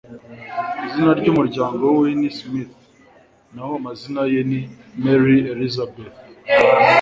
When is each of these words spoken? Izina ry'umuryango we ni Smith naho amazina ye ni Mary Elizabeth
Izina 0.85 1.11
ry'umuryango 1.19 1.83
we 1.99 2.07
ni 2.19 2.29
Smith 2.37 2.75
naho 3.53 3.71
amazina 3.79 4.21
ye 4.33 4.41
ni 4.49 4.59
Mary 5.03 5.37
Elizabeth 5.53 6.15